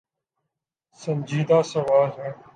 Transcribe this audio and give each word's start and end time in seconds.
سنجیدہ 1.01 1.59
سوال 1.71 2.09
ہے۔ 2.19 2.29